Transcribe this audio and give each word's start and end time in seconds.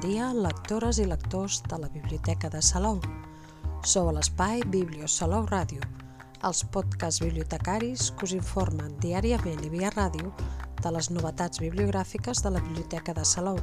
dia, 0.00 0.32
lectores 0.32 0.98
i 0.98 1.04
lectors 1.04 1.60
de 1.68 1.76
la 1.78 1.88
Biblioteca 1.92 2.48
de 2.48 2.62
Salou. 2.64 3.00
Sou 3.84 4.08
a 4.08 4.12
l'espai 4.16 4.62
Biblio 4.64 5.08
Salou 5.08 5.44
Ràdio, 5.44 5.84
els 6.48 6.62
podcasts 6.72 7.20
bibliotecaris 7.20 8.06
que 8.16 8.24
us 8.24 8.32
informen 8.32 8.94
diàriament 9.02 9.60
i 9.60 9.68
via 9.68 9.90
ràdio 9.92 10.30
de 10.80 10.92
les 10.94 11.10
novetats 11.12 11.60
bibliogràfiques 11.60 12.40
de 12.40 12.52
la 12.54 12.62
Biblioteca 12.64 13.12
de 13.12 13.24
Salou. 13.28 13.60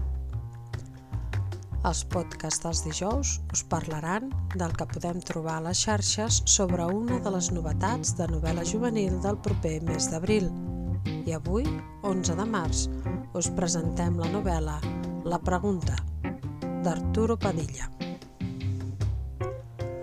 Els 1.90 2.04
podcasts 2.14 2.62
dels 2.62 2.84
dijous 2.86 3.32
us 3.56 3.64
parlaran 3.72 4.30
del 4.54 4.76
que 4.78 4.86
podem 4.94 5.24
trobar 5.26 5.58
a 5.58 5.64
les 5.70 5.82
xarxes 5.88 6.44
sobre 6.46 6.86
una 6.86 7.18
de 7.18 7.34
les 7.34 7.50
novetats 7.56 8.14
de 8.20 8.28
novel·la 8.30 8.66
juvenil 8.66 9.18
del 9.26 9.42
proper 9.42 9.80
mes 9.90 10.12
d'abril. 10.12 10.52
I 11.26 11.34
avui, 11.34 11.66
11 12.06 12.38
de 12.38 12.46
març, 12.46 12.86
us 13.34 13.50
presentem 13.58 14.22
la 14.22 14.30
novel·la 14.36 14.78
La 15.28 15.42
pregunta, 15.44 15.98
d'Arturo 16.84 17.38
Padilla. 17.38 17.90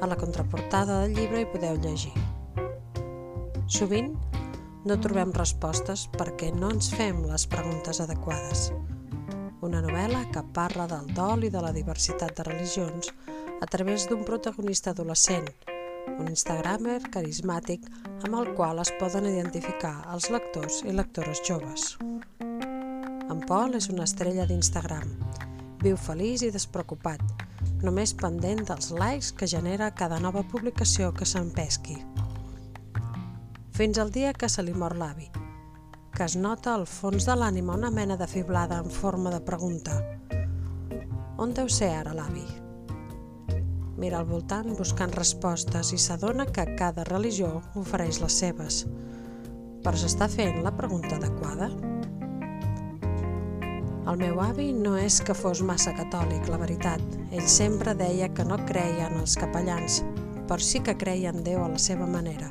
A 0.00 0.06
la 0.06 0.16
contraportada 0.16 1.00
del 1.02 1.14
llibre 1.16 1.42
hi 1.42 1.48
podeu 1.48 1.78
llegir. 1.80 2.12
Sovint 3.70 4.10
no 4.84 4.98
trobem 5.00 5.32
respostes 5.32 6.04
perquè 6.12 6.50
no 6.52 6.72
ens 6.74 6.90
fem 6.92 7.22
les 7.28 7.46
preguntes 7.48 8.02
adequades. 8.04 8.66
Una 9.64 9.80
novel·la 9.80 10.26
que 10.34 10.42
parla 10.56 10.84
del 10.90 11.08
dol 11.16 11.46
i 11.48 11.52
de 11.52 11.62
la 11.64 11.72
diversitat 11.72 12.34
de 12.36 12.44
religions 12.50 13.08
a 13.62 13.70
través 13.70 14.04
d'un 14.10 14.26
protagonista 14.28 14.92
adolescent, 14.92 15.48
un 16.18 16.28
instagramer 16.28 16.98
carismàtic 17.14 17.86
amb 18.26 18.36
el 18.42 18.52
qual 18.58 18.82
es 18.82 18.92
poden 19.00 19.30
identificar 19.30 19.96
els 20.12 20.28
lectors 20.34 20.82
i 20.84 20.92
lectores 20.92 21.40
joves. 21.48 21.94
En 23.24 23.40
Pol 23.48 23.80
és 23.80 23.88
una 23.88 24.04
estrella 24.04 24.44
d'Instagram. 24.46 25.16
Viu 25.84 25.98
feliç 26.00 26.40
i 26.46 26.48
despreocupat, 26.48 27.20
només 27.84 28.14
pendent 28.16 28.62
dels 28.70 28.86
likes 28.96 29.34
que 29.36 29.48
genera 29.50 29.90
cada 29.92 30.16
nova 30.16 30.40
publicació 30.48 31.10
que 31.12 31.26
s'empesqui. 31.28 31.98
Fins 33.76 34.00
al 34.00 34.12
dia 34.14 34.32
que 34.32 34.48
se 34.48 34.64
li 34.64 34.72
mor 34.72 34.96
l'avi, 34.96 35.28
que 36.16 36.24
es 36.24 36.38
nota 36.40 36.72
al 36.72 36.86
fons 36.88 37.28
de 37.28 37.36
l'ànima 37.36 37.76
una 37.76 37.90
mena 37.92 38.16
de 38.16 38.28
fiblada 38.30 38.80
en 38.80 38.88
forma 38.88 39.34
de 39.34 39.42
pregunta. 39.44 40.00
On 41.36 41.52
deu 41.52 41.68
ser 41.68 41.90
ara 41.98 42.16
l'avi? 42.16 42.46
Mira 44.00 44.22
al 44.22 44.30
voltant 44.30 44.72
buscant 44.78 45.12
respostes 45.12 45.92
i 45.92 46.00
s'adona 46.00 46.46
que 46.48 46.64
cada 46.78 47.04
religió 47.10 47.58
ofereix 47.76 48.22
les 48.24 48.40
seves. 48.40 48.86
Però 49.84 50.00
s'està 50.00 50.32
fent 50.32 50.62
la 50.64 50.72
pregunta 50.80 51.18
adequada? 51.20 51.68
El 54.04 54.18
meu 54.20 54.36
avi 54.44 54.66
no 54.76 54.98
és 55.00 55.16
que 55.24 55.32
fos 55.32 55.62
massa 55.64 55.94
catòlic, 55.96 56.50
la 56.52 56.58
veritat. 56.60 57.00
Ell 57.32 57.46
sempre 57.48 57.94
deia 57.96 58.28
que 58.36 58.44
no 58.44 58.58
creia 58.68 59.06
en 59.08 59.16
els 59.22 59.32
capellans, 59.40 60.02
però 60.44 60.60
sí 60.60 60.82
que 60.84 60.92
creia 61.00 61.32
en 61.32 61.40
Déu 61.46 61.62
a 61.64 61.70
la 61.72 61.80
seva 61.80 62.04
manera. 62.04 62.50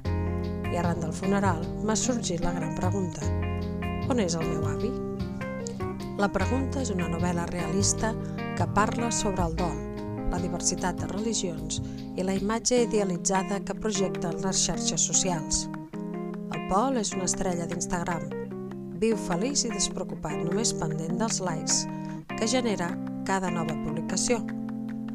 I 0.71 0.79
arran 0.81 1.03
del 1.03 1.13
funeral 1.13 1.61
m'ha 1.85 1.95
sorgit 1.99 2.41
la 2.41 2.55
gran 2.57 2.73
pregunta. 2.79 3.29
On 4.09 4.17
és 4.19 4.33
el 4.33 4.49
meu 4.49 4.65
avi? 4.71 4.89
La 6.17 6.31
pregunta 6.33 6.81
és 6.81 6.89
una 6.89 7.11
novel·la 7.13 7.45
realista 7.53 8.15
que 8.57 8.69
parla 8.73 9.13
sobre 9.13 9.45
el 9.45 9.53
dol, 9.61 9.77
la 10.33 10.41
diversitat 10.41 10.97
de 11.03 11.13
religions 11.13 11.83
i 12.17 12.25
la 12.25 12.33
imatge 12.33 12.81
idealitzada 12.87 13.61
que 13.61 13.77
projecten 13.77 14.41
les 14.41 14.65
xarxes 14.65 15.05
socials. 15.05 15.67
El 15.93 16.65
Pol 16.73 16.97
és 16.97 17.13
una 17.13 17.29
estrella 17.29 17.69
d'Instagram, 17.69 18.25
viu 19.03 19.17
feliç 19.19 19.65
i 19.67 19.71
despreocupat, 19.73 20.37
només 20.45 20.71
pendent 20.79 21.17
dels 21.19 21.41
likes 21.43 21.81
que 22.37 22.47
genera 22.47 22.87
cada 23.27 23.49
nova 23.51 23.75
publicació. 23.83 24.39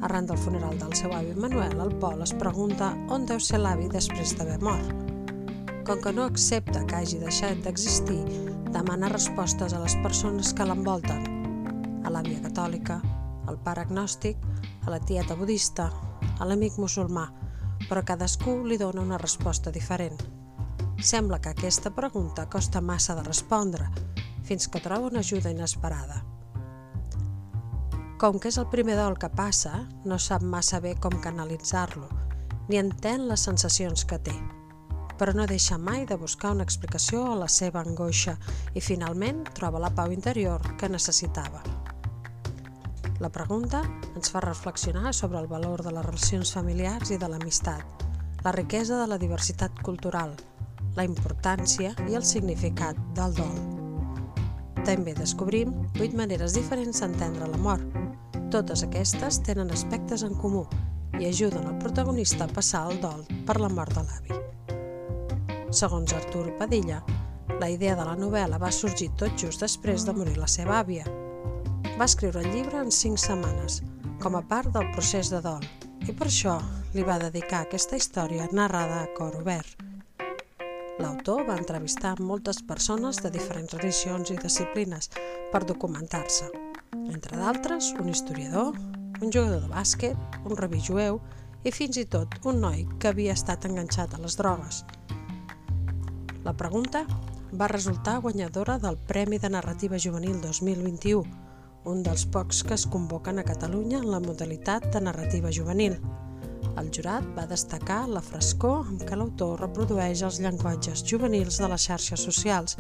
Arran 0.05 0.29
del 0.29 0.39
funeral 0.39 0.77
del 0.79 0.93
seu 0.99 1.13
avi 1.17 1.33
Manuel, 1.35 1.79
el 1.81 1.95
Pol 2.03 2.21
es 2.23 2.35
pregunta 2.37 2.93
on 3.15 3.25
deu 3.27 3.41
ser 3.41 3.63
l'avi 3.63 3.89
després 3.91 4.35
d'haver 4.37 4.59
mort. 4.63 4.93
Com 5.89 6.03
que 6.05 6.13
no 6.13 6.27
accepta 6.29 6.85
que 6.85 6.99
hagi 7.01 7.21
deixat 7.23 7.63
d'existir, 7.65 8.21
demana 8.75 9.11
respostes 9.15 9.73
a 9.73 9.81
les 9.81 9.97
persones 10.05 10.53
que 10.53 10.67
l'envolten, 10.69 11.25
a 12.05 12.13
l'àvia 12.13 12.45
catòlica, 12.45 13.01
al 13.49 13.57
pare 13.65 13.87
agnòstic, 13.87 14.37
a 14.85 14.93
la 14.93 15.01
tieta 15.01 15.37
budista, 15.37 15.89
a 16.39 16.45
l'amic 16.45 16.77
musulmà, 16.77 17.31
però 17.89 18.05
cadascú 18.05 18.61
li 18.69 18.77
dona 18.77 19.01
una 19.01 19.23
resposta 19.23 19.73
diferent. 19.73 20.21
Sembla 20.99 21.39
que 21.39 21.51
aquesta 21.51 21.93
pregunta 21.95 22.49
costa 22.51 22.81
massa 22.81 23.15
de 23.15 23.23
respondre, 23.23 23.87
fins 24.43 24.67
que 24.67 24.81
troba 24.83 25.07
una 25.07 25.21
ajuda 25.21 25.53
inesperada. 25.55 26.25
Com 28.19 28.41
que 28.43 28.51
és 28.51 28.59
el 28.59 28.67
primer 28.67 28.97
dol 28.99 29.15
que 29.15 29.31
passa, 29.31 29.85
no 30.03 30.19
sap 30.19 30.43
massa 30.43 30.81
bé 30.83 30.97
com 30.99 31.15
canalitzar-lo, 31.23 32.09
ni 32.67 32.81
entén 32.83 33.29
les 33.31 33.47
sensacions 33.47 34.03
que 34.11 34.19
té. 34.19 34.35
Però 35.15 35.37
no 35.39 35.47
deixa 35.47 35.79
mai 35.79 36.03
de 36.03 36.19
buscar 36.19 36.51
una 36.57 36.67
explicació 36.67 37.23
a 37.31 37.39
la 37.45 37.49
seva 37.49 37.79
angoixa 37.87 38.35
i 38.75 38.83
finalment 38.83 39.45
troba 39.55 39.79
la 39.79 39.95
pau 39.95 40.11
interior 40.11 40.67
que 40.83 40.91
necessitava. 40.91 41.63
La 43.23 43.31
pregunta 43.31 43.85
ens 44.17 44.35
fa 44.35 44.43
reflexionar 44.43 45.15
sobre 45.15 45.39
el 45.39 45.47
valor 45.47 45.87
de 45.87 45.95
les 45.95 46.11
relacions 46.11 46.53
familiars 46.59 47.15
i 47.15 47.23
de 47.23 47.31
l'amistat, 47.31 48.07
la 48.43 48.51
riquesa 48.55 48.99
de 48.99 49.07
la 49.07 49.19
diversitat 49.19 49.79
cultural, 49.83 50.35
la 50.99 51.07
importància 51.07 51.93
i 52.11 52.17
el 52.19 52.25
significat 52.27 52.99
del 53.15 53.37
dol. 53.39 53.59
També 54.89 55.15
descobrim 55.15 55.75
vuit 55.99 56.15
maneres 56.17 56.57
diferents 56.57 57.03
d'entendre 57.03 57.47
la 57.47 57.61
mort. 57.63 57.97
Totes 58.51 58.83
aquestes 58.87 59.39
tenen 59.47 59.71
aspectes 59.75 60.25
en 60.27 60.35
comú 60.43 60.65
i 61.19 61.29
ajuden 61.29 61.67
el 61.69 61.79
protagonista 61.83 62.47
a 62.47 62.53
passar 62.55 62.87
el 62.91 63.01
dol 63.03 63.25
per 63.47 63.59
la 63.61 63.71
mort 63.71 63.95
de 63.95 64.05
l'avi. 64.07 64.39
Segons 65.71 66.15
Artur 66.17 66.47
Padilla, 66.59 67.03
la 67.61 67.69
idea 67.69 67.97
de 67.99 68.07
la 68.07 68.17
novel·la 68.17 68.61
va 68.63 68.71
sorgir 68.73 69.11
tot 69.21 69.35
just 69.37 69.61
després 69.65 70.07
de 70.07 70.15
morir 70.17 70.39
la 70.39 70.49
seva 70.49 70.79
àvia. 70.81 71.05
Va 71.99 72.07
escriure 72.07 72.41
el 72.41 72.51
llibre 72.55 72.81
en 72.81 72.91
cinc 72.95 73.21
setmanes, 73.21 73.83
com 74.23 74.39
a 74.39 74.45
part 74.47 74.73
del 74.75 74.89
procés 74.95 75.31
de 75.35 75.43
dol, 75.45 75.67
i 76.07 76.15
per 76.15 76.31
això 76.31 76.57
li 76.95 77.05
va 77.05 77.21
dedicar 77.21 77.67
aquesta 77.67 77.99
història 78.01 78.49
narrada 78.53 79.03
a 79.03 79.13
cor 79.19 79.37
obert. 79.43 79.88
L'autor 80.99 81.45
va 81.47 81.55
entrevistar 81.55 82.17
moltes 82.19 82.59
persones 82.67 83.21
de 83.23 83.31
diferents 83.31 83.75
religions 83.77 84.33
i 84.35 84.39
disciplines 84.43 85.11
per 85.53 85.61
documentar-se. 85.63 86.49
Entre 87.13 87.39
d'altres, 87.39 87.93
un 88.03 88.09
historiador, 88.11 88.75
un 89.23 89.31
jugador 89.31 89.63
de 89.63 89.71
bàsquet, 89.71 90.19
un 90.45 90.59
rabí 90.59 90.81
jueu 90.83 91.21
i 91.63 91.71
fins 91.71 92.01
i 92.03 92.07
tot 92.11 92.35
un 92.51 92.59
noi 92.65 92.83
que 92.99 93.13
havia 93.13 93.37
estat 93.39 93.69
enganxat 93.71 94.15
a 94.15 94.23
les 94.23 94.35
drogues. 94.41 94.83
La 96.43 96.57
pregunta 96.59 97.05
va 97.53 97.71
resultar 97.71 98.19
guanyadora 98.25 98.79
del 98.83 98.99
Premi 98.99 99.39
de 99.39 99.51
Narrativa 99.55 100.03
Juvenil 100.03 100.41
2021, 100.41 101.23
un 101.87 102.03
dels 102.03 102.27
pocs 102.27 102.65
que 102.67 102.75
es 102.75 102.87
convoquen 102.91 103.39
a 103.39 103.47
Catalunya 103.47 104.03
en 104.03 104.11
la 104.11 104.21
modalitat 104.21 104.91
de 104.93 105.01
narrativa 105.01 105.55
juvenil. 105.55 106.01
El 106.79 106.93
jurat 106.95 107.25
va 107.35 107.43
destacar 107.51 108.05
la 108.07 108.21
frescor 108.23 108.85
amb 108.87 109.01
què 109.07 109.17
l'autor 109.19 109.59
reprodueix 109.65 110.21
els 110.27 110.37
llenguatges 110.39 111.01
juvenils 111.11 111.57
de 111.59 111.71
les 111.73 111.87
xarxes 111.89 112.23
socials 112.29 112.77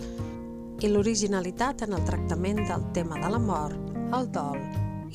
i 0.86 0.90
l'originalitat 0.92 1.82
en 1.86 1.96
el 1.96 2.04
tractament 2.06 2.60
del 2.68 2.84
tema 2.94 3.18
de 3.18 3.30
la 3.34 3.40
mort, 3.42 3.88
el 4.14 4.28
dol 4.36 4.60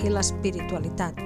i 0.03 0.11
l'espiritualitat. 0.11 1.21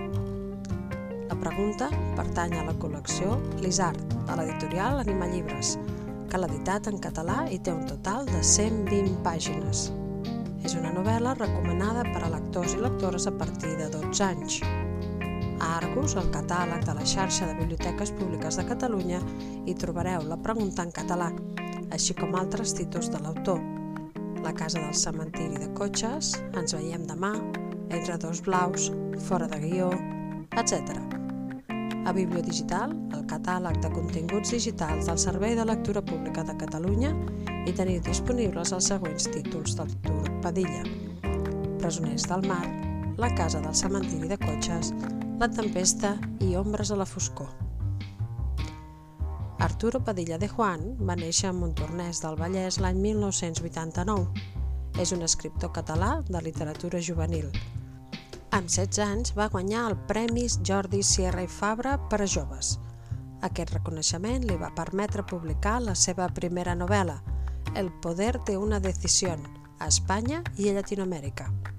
La 1.32 1.38
pregunta 1.42 1.90
pertany 2.20 2.54
a 2.60 2.66
la 2.68 2.76
col·lecció 2.78 3.40
L'Isart, 3.64 4.04
de 4.28 4.38
l'editorial 4.38 5.02
Anima 5.02 5.30
Llibres, 5.32 5.80
que 6.30 6.38
l'ha 6.38 6.52
editat 6.52 6.92
en 6.92 7.02
català 7.02 7.40
i 7.50 7.58
té 7.58 7.74
un 7.74 7.88
total 7.90 8.30
de 8.30 8.44
120 8.44 9.18
pàgines. 9.26 9.88
És 10.62 10.78
una 10.78 10.94
novel·la 10.94 11.34
recomanada 11.42 12.06
per 12.12 12.22
a 12.22 12.36
lectors 12.38 12.78
i 12.78 12.84
lectores 12.86 13.26
a 13.26 13.34
partir 13.42 13.74
de 13.82 13.90
12 13.98 14.28
anys. 14.28 14.62
Argus, 15.60 16.16
el 16.20 16.30
catàleg 16.34 16.86
de 16.86 16.94
la 16.94 17.06
xarxa 17.06 17.48
de 17.48 17.56
biblioteques 17.58 18.12
públiques 18.18 18.58
de 18.60 18.66
Catalunya, 18.68 19.20
hi 19.66 19.74
trobareu 19.74 20.26
la 20.28 20.38
pregunta 20.38 20.86
en 20.86 20.92
català, 20.94 21.32
així 21.92 22.14
com 22.18 22.36
altres 22.38 22.76
títols 22.78 23.10
de 23.14 23.22
l'autor. 23.24 23.62
La 24.44 24.54
casa 24.54 24.80
del 24.80 24.96
cementiri 24.96 25.58
de 25.58 25.72
cotxes, 25.74 26.36
Ens 26.54 26.76
veiem 26.78 27.08
demà, 27.10 27.34
Entre 27.90 28.18
dos 28.20 28.42
blaus, 28.44 28.92
Fora 29.28 29.48
de 29.48 29.60
guió, 29.64 29.90
etc. 30.60 31.00
A 32.06 32.14
Bibliodigital, 32.14 32.94
el 33.16 33.24
catàleg 33.28 33.80
de 33.82 33.90
continguts 33.92 34.52
digitals 34.52 35.08
del 35.08 35.18
Servei 35.18 35.56
de 35.56 35.66
Lectura 35.66 36.04
Pública 36.04 36.44
de 36.44 36.56
Catalunya, 36.60 37.14
hi 37.66 37.74
teniu 37.76 38.02
disponibles 38.04 38.72
els 38.76 38.92
següents 38.92 39.28
títols 39.34 39.76
d'Artur 39.80 40.40
Padilla. 40.44 40.84
Presoners 41.80 42.28
del 42.28 42.48
mar, 42.48 42.66
La 43.18 43.32
casa 43.34 43.60
del 43.60 43.74
cementiri 43.74 44.28
de 44.30 44.38
cotxes, 44.38 44.92
la 45.38 45.48
tempesta 45.54 46.16
i 46.42 46.56
ombres 46.58 46.90
a 46.90 46.96
la 46.98 47.06
foscor. 47.06 47.48
Arturo 49.60 50.00
Padilla 50.04 50.40
de 50.42 50.48
Juan 50.50 50.96
va 50.98 51.14
néixer 51.20 51.52
a 51.52 51.54
Montornès 51.54 52.24
del 52.24 52.40
Vallès 52.40 52.80
l'any 52.82 52.98
1989. 53.04 54.26
És 54.98 55.14
un 55.14 55.22
escriptor 55.22 55.70
català 55.76 56.24
de 56.26 56.42
literatura 56.42 57.02
juvenil. 57.02 57.52
Amb 58.50 58.66
16 58.66 59.04
anys 59.06 59.36
va 59.38 59.50
guanyar 59.54 59.86
el 59.92 59.98
Premis 60.10 60.58
Jordi 60.66 61.04
Sierra 61.06 61.46
i 61.46 61.52
Fabra 61.60 62.00
per 62.10 62.24
a 62.24 62.26
joves. 62.26 62.80
Aquest 63.46 63.76
reconeixement 63.78 64.42
li 64.50 64.58
va 64.58 64.74
permetre 64.74 65.22
publicar 65.22 65.78
la 65.86 65.94
seva 65.94 66.32
primera 66.34 66.74
novel·la, 66.74 67.22
El 67.76 67.92
poder 68.02 68.40
de 68.48 68.58
una 68.58 68.80
decisió, 68.80 69.38
a 69.78 69.88
Espanya 69.88 70.42
i 70.58 70.70
a 70.70 70.74
Llatinoamèrica. 70.74 71.77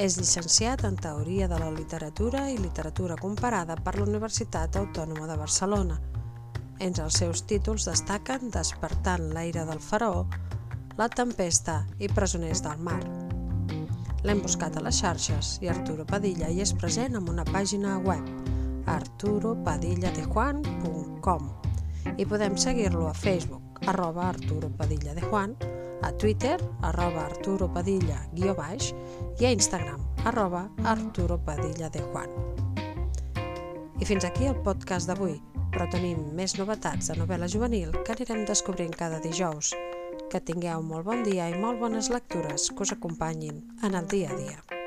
És 0.00 0.16
llicenciat 0.16 0.86
en 0.88 0.94
Teoria 0.96 1.44
de 1.48 1.58
la 1.60 1.70
Literatura 1.70 2.50
i 2.50 2.56
Literatura 2.56 3.16
Comparada 3.20 3.76
per 3.76 3.98
la 3.98 4.06
Universitat 4.06 4.76
Autònoma 4.80 5.26
de 5.28 5.36
Barcelona. 5.36 6.00
Entre 6.80 7.04
els 7.04 7.18
seus 7.20 7.42
títols 7.44 7.84
destaquen 7.86 8.50
Despertant 8.50 9.32
l'aire 9.34 9.64
del 9.68 9.80
faraó, 9.80 10.26
La 10.96 11.08
tempesta 11.08 11.86
i 11.98 12.08
Presoners 12.08 12.62
del 12.64 12.78
mar. 12.78 13.02
L'hem 14.24 14.42
buscat 14.42 14.76
a 14.76 14.80
les 14.84 15.00
xarxes 15.02 15.58
i 15.62 15.68
Arturo 15.68 16.04
Padilla 16.08 16.48
hi 16.48 16.60
és 16.64 16.72
present 16.72 17.16
amb 17.18 17.28
una 17.28 17.44
pàgina 17.44 17.98
web 18.00 18.24
arturopadilladejuan.com 18.86 21.50
i 22.16 22.26
podem 22.26 22.56
seguir-lo 22.58 23.08
a 23.08 23.14
Facebook 23.14 23.80
arroba 23.86 24.28
Arturo 24.28 24.70
a 26.02 26.12
Twitter, 26.12 26.58
arroba 26.82 27.26
Arturo 27.26 27.68
Padilla, 27.72 28.18
guió 28.34 28.54
baix, 28.58 28.92
i 29.40 29.46
a 29.46 29.52
Instagram, 29.54 30.02
arroba 30.24 30.68
Arturo 30.84 31.38
Padilla 31.38 31.88
de 31.90 32.02
Juan. 32.10 32.28
I 34.02 34.04
fins 34.04 34.26
aquí 34.26 34.50
el 34.50 34.58
podcast 34.66 35.06
d'avui, 35.06 35.38
però 35.70 35.86
tenim 35.90 36.20
més 36.36 36.58
novetats 36.58 37.08
de 37.12 37.16
novel·la 37.20 37.48
juvenil 37.48 37.94
que 38.02 38.16
anirem 38.16 38.44
descobrint 38.48 38.92
cada 38.98 39.22
dijous. 39.22 39.72
Que 40.32 40.42
tingueu 40.42 40.82
molt 40.82 41.06
bon 41.06 41.22
dia 41.22 41.48
i 41.52 41.58
molt 41.58 41.80
bones 41.80 42.10
lectures 42.10 42.70
que 42.70 42.86
us 42.86 42.94
acompanyin 42.98 43.62
en 43.84 43.94
el 43.94 44.08
dia 44.10 44.32
a 44.32 44.38
dia. 44.38 44.81